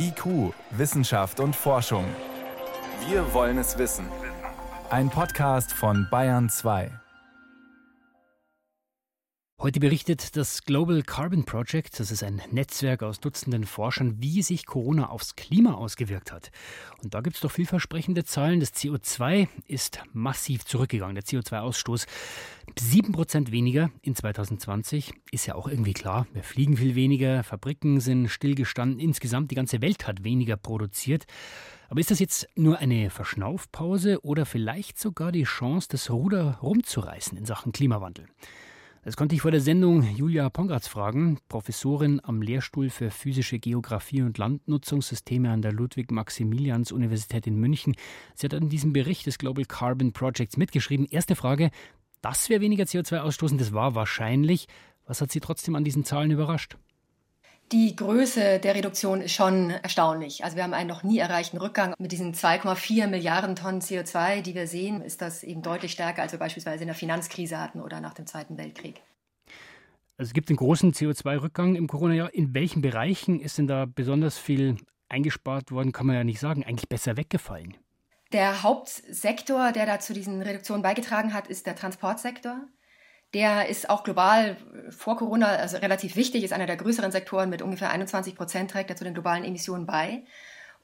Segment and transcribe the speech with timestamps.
[0.00, 2.04] IQ, Wissenschaft und Forschung.
[3.08, 4.06] Wir wollen es wissen.
[4.90, 6.92] Ein Podcast von Bayern 2.
[9.60, 14.66] Heute berichtet das Global Carbon Project, das ist ein Netzwerk aus Dutzenden Forschern, wie sich
[14.66, 16.52] Corona aufs Klima ausgewirkt hat.
[17.02, 18.60] Und da gibt es doch vielversprechende Zahlen.
[18.60, 22.06] Das CO2 ist massiv zurückgegangen, der CO2-Ausstoß.
[22.76, 26.26] Sieben Prozent weniger in 2020 ist ja auch irgendwie klar.
[26.32, 28.98] Wir fliegen viel weniger, Fabriken sind stillgestanden.
[28.98, 31.24] Insgesamt die ganze Welt hat weniger produziert.
[31.88, 37.36] Aber ist das jetzt nur eine Verschnaufpause oder vielleicht sogar die Chance, das Ruder rumzureißen
[37.38, 38.26] in Sachen Klimawandel?
[39.04, 44.20] Das konnte ich vor der Sendung Julia Pongratz fragen, Professorin am Lehrstuhl für physische Geographie
[44.20, 47.94] und Landnutzungssysteme an der Ludwig-Maximilians-Universität in München.
[48.34, 51.06] Sie hat an diesem Bericht des Global Carbon Projects mitgeschrieben.
[51.06, 51.70] Erste Frage,
[52.20, 54.68] dass wir weniger CO2 ausstoßen, das war wahrscheinlich.
[55.06, 56.76] Was hat Sie trotzdem an diesen Zahlen überrascht?
[57.72, 60.42] Die Größe der Reduktion ist schon erstaunlich.
[60.42, 61.94] Also wir haben einen noch nie erreichten Rückgang.
[61.98, 66.32] Mit diesen 2,4 Milliarden Tonnen CO2, die wir sehen, ist das eben deutlich stärker, als
[66.32, 69.02] wir beispielsweise in der Finanzkrise hatten oder nach dem Zweiten Weltkrieg.
[70.16, 72.32] Also es gibt einen großen CO2-Rückgang im Corona-Jahr.
[72.32, 74.78] In welchen Bereichen ist denn da besonders viel
[75.10, 77.76] eingespart worden, kann man ja nicht sagen, eigentlich besser weggefallen?
[78.32, 82.60] Der Hauptsektor, der da zu diesen Reduktionen beigetragen hat, ist der Transportsektor.
[83.34, 84.56] Der ist auch global
[84.90, 88.90] vor Corona also relativ wichtig, ist einer der größeren Sektoren mit ungefähr 21 Prozent trägt
[88.90, 90.24] er zu den globalen Emissionen bei.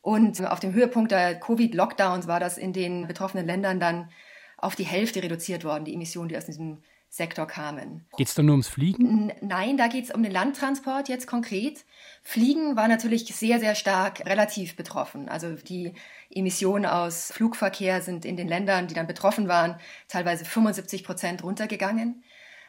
[0.03, 4.11] Und auf dem Höhepunkt der Covid-Lockdowns war das in den betroffenen Ländern dann
[4.59, 6.83] auf die Hälfte reduziert worden, die Emissionen, die aus diesem
[7.17, 8.05] Sektor kamen.
[8.17, 9.33] Geht es da nur ums Fliegen?
[9.41, 11.85] Nein, da geht es um den Landtransport jetzt konkret.
[12.25, 15.29] Fliegen war natürlich sehr, sehr stark relativ betroffen.
[15.29, 15.93] Also die
[16.29, 19.77] Emissionen aus Flugverkehr sind in den Ländern, die dann betroffen waren,
[20.09, 22.25] teilweise 75 Prozent runtergegangen.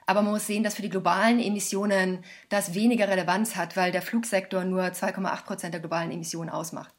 [0.05, 4.03] Aber man muss sehen, dass für die globalen Emissionen das weniger Relevanz hat, weil der
[4.03, 6.93] Flugsektor nur 2,8 Prozent der globalen Emissionen ausmacht.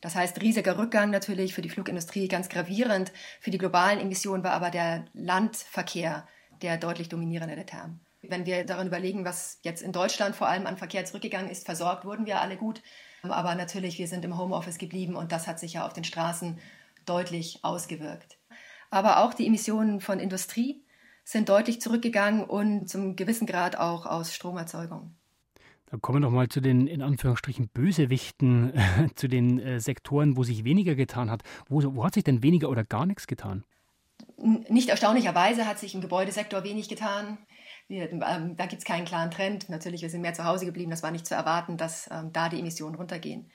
[0.00, 3.12] Das heißt, riesiger Rückgang natürlich für die Flugindustrie ganz gravierend.
[3.38, 6.26] Für die globalen Emissionen war aber der Landverkehr
[6.62, 8.00] der deutlich dominierende Term.
[8.22, 12.04] Wenn wir daran überlegen, was jetzt in Deutschland vor allem an Verkehr zurückgegangen ist, versorgt
[12.04, 12.82] wurden wir alle gut.
[13.22, 16.58] Aber natürlich, wir sind im Homeoffice geblieben und das hat sich ja auf den Straßen
[17.04, 18.38] deutlich ausgewirkt.
[18.90, 20.82] Aber auch die Emissionen von Industrie
[21.24, 25.14] sind deutlich zurückgegangen und zum gewissen Grad auch aus Stromerzeugung.
[25.86, 28.72] Dann kommen wir noch mal zu den in Anführungsstrichen Bösewichten,
[29.14, 31.42] zu den äh, Sektoren, wo sich weniger getan hat.
[31.68, 33.64] Wo, wo hat sich denn weniger oder gar nichts getan?
[34.38, 37.38] Nicht erstaunlicherweise hat sich im Gebäudesektor wenig getan.
[37.88, 39.68] Wir, ähm, da gibt es keinen klaren Trend.
[39.68, 40.90] Natürlich, wir sind mehr zu Hause geblieben.
[40.90, 43.50] Das war nicht zu erwarten, dass ähm, da die Emissionen runtergehen.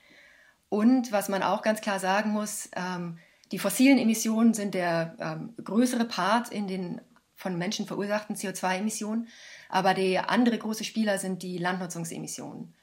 [0.69, 3.19] Und was man auch ganz klar sagen muss, ähm,
[3.51, 7.01] die fossilen Emissionen sind der ähm, größere Part in den
[7.35, 9.27] von Menschen verursachten CO2-Emissionen.
[9.67, 12.73] Aber der andere große Spieler sind die Landnutzungsemissionen.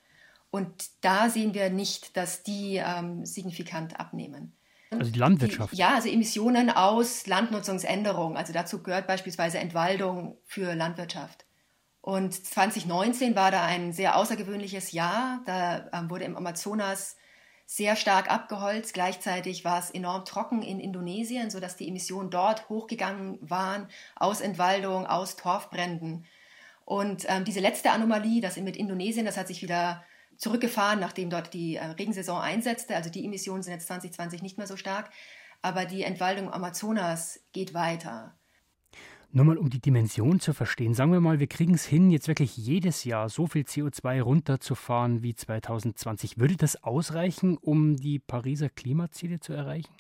[0.51, 4.58] Und da sehen wir nicht, dass die ähm, signifikant abnehmen.
[4.91, 5.73] Also die Landwirtschaft.
[5.73, 8.37] Die, ja, also Emissionen aus Landnutzungsänderung.
[8.37, 11.45] Also dazu gehört beispielsweise Entwaldung für Landwirtschaft.
[12.01, 15.43] Und 2019 war da ein sehr außergewöhnliches Jahr.
[15.45, 17.17] Da ähm, wurde im Amazonas
[17.67, 18.95] sehr stark abgeholzt.
[18.95, 25.07] Gleichzeitig war es enorm trocken in Indonesien, sodass die Emissionen dort hochgegangen waren aus Entwaldung,
[25.07, 26.25] aus Torfbränden.
[26.87, 30.03] Und ähm, diese letzte Anomalie, das mit Indonesien, das hat sich wieder
[30.39, 32.97] zurückgefahren, nachdem dort die äh, Regensaison einsetzte.
[32.97, 35.11] Also die Emissionen sind jetzt 2020 nicht mehr so stark.
[35.61, 38.39] Aber die Entwaldung Amazonas geht weiter.
[39.31, 40.95] Nur mal um die Dimension zu verstehen.
[40.95, 45.23] Sagen wir mal, wir kriegen es hin, jetzt wirklich jedes Jahr so viel CO2 runterzufahren
[45.23, 46.39] wie 2020.
[46.39, 49.93] Würde das ausreichen, um die Pariser Klimaziele zu erreichen?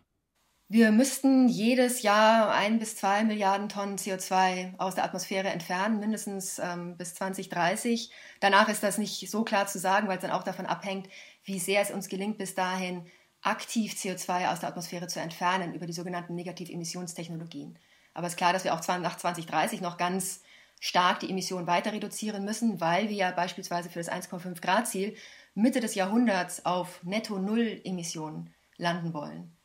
[0.70, 6.58] Wir müssten jedes Jahr ein bis zwei Milliarden Tonnen CO2 aus der Atmosphäre entfernen, mindestens
[6.58, 8.10] ähm, bis 2030.
[8.40, 11.08] Danach ist das nicht so klar zu sagen, weil es dann auch davon abhängt,
[11.42, 13.06] wie sehr es uns gelingt, bis dahin
[13.40, 17.78] aktiv CO2 aus der Atmosphäre zu entfernen über die sogenannten Negativemissionstechnologien.
[18.12, 20.42] Aber es ist klar, dass wir auch nach 2030 noch ganz
[20.80, 25.16] stark die Emissionen weiter reduzieren müssen, weil wir ja beispielsweise für das 1,5 Grad Ziel
[25.54, 29.57] Mitte des Jahrhunderts auf Netto Null Emissionen landen wollen.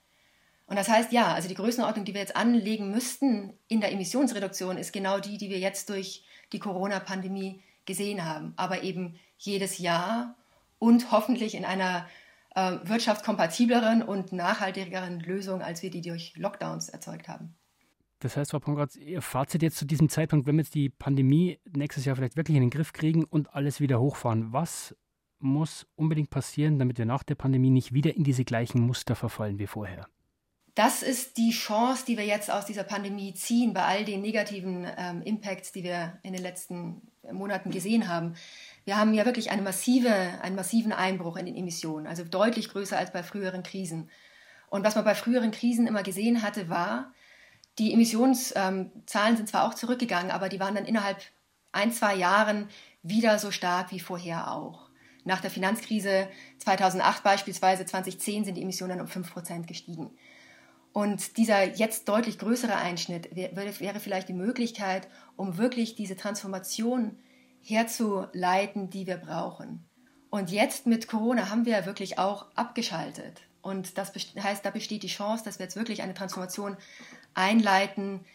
[0.73, 4.75] Und das heißt, ja, also die Größenordnung, die wir jetzt anlegen müssten in der Emissionsreduktion,
[4.75, 8.53] ist genau die, die wir jetzt durch die Corona-Pandemie gesehen haben.
[8.55, 10.35] Aber eben jedes Jahr
[10.79, 12.07] und hoffentlich in einer
[12.55, 17.53] äh, wirtschaftskompatibleren und nachhaltigeren Lösung, als wir die durch Lockdowns erzeugt haben.
[18.17, 21.59] Das heißt, Frau Pongratz, Ihr Fazit jetzt zu diesem Zeitpunkt, wenn wir jetzt die Pandemie
[21.71, 24.95] nächstes Jahr vielleicht wirklich in den Griff kriegen und alles wieder hochfahren, was
[25.37, 29.59] muss unbedingt passieren, damit wir nach der Pandemie nicht wieder in diese gleichen Muster verfallen
[29.59, 30.07] wie vorher?
[30.75, 34.87] Das ist die Chance, die wir jetzt aus dieser Pandemie ziehen, bei all den negativen
[34.97, 38.35] ähm, Impacts, die wir in den letzten Monaten gesehen haben.
[38.85, 40.11] Wir haben ja wirklich eine massive,
[40.41, 44.09] einen massiven Einbruch in den Emissionen, also deutlich größer als bei früheren Krisen.
[44.69, 47.13] Und was man bei früheren Krisen immer gesehen hatte, war,
[47.77, 51.21] die Emissionszahlen ähm, sind zwar auch zurückgegangen, aber die waren dann innerhalb
[51.71, 52.67] ein, zwei Jahren
[53.03, 54.89] wieder so stark wie vorher auch.
[55.23, 56.27] Nach der Finanzkrise
[56.59, 60.11] 2008 beispielsweise, 2010 sind die Emissionen um 5 Prozent gestiegen.
[60.93, 67.17] Und dieser jetzt deutlich größere Einschnitt wäre vielleicht die Möglichkeit, um wirklich diese Transformation
[67.61, 69.83] herzuleiten, die wir brauchen.
[70.29, 73.41] Und jetzt mit Corona haben wir wirklich auch abgeschaltet.
[73.61, 76.77] Und das heißt, da besteht die Chance, dass wir jetzt wirklich eine Transformation
[77.33, 78.25] einleiten,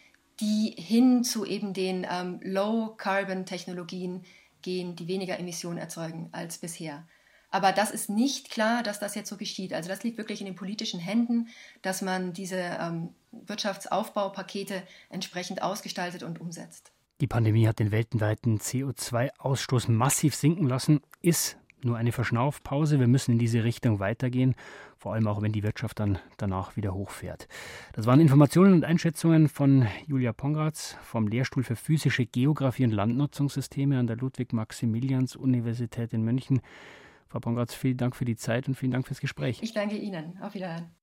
[0.41, 4.25] die hin zu eben den ähm, Low-Carbon-Technologien
[4.63, 7.07] gehen, die weniger Emissionen erzeugen als bisher.
[7.51, 9.73] Aber das ist nicht klar, dass das jetzt so geschieht.
[9.73, 11.49] Also das liegt wirklich in den politischen Händen,
[11.83, 16.93] dass man diese ähm, Wirtschaftsaufbaupakete entsprechend ausgestaltet und umsetzt.
[17.21, 23.01] Die Pandemie hat den weltweiten CO2-Ausstoß massiv sinken lassen, ist nur eine Verschnaufpause.
[23.01, 24.55] Wir müssen in diese Richtung weitergehen,
[24.97, 27.49] vor allem auch wenn die Wirtschaft dann danach wieder hochfährt.
[27.93, 33.99] Das waren Informationen und Einschätzungen von Julia Pongratz vom Lehrstuhl für physische Geographie und Landnutzungssysteme
[33.99, 36.61] an der Ludwig-Maximilians-Universität in München.
[37.29, 39.61] Frau Pongratz, vielen Dank für die Zeit und vielen Dank fürs Gespräch.
[39.63, 40.39] Ich danke Ihnen.
[40.41, 40.98] Auf Wiedersehen.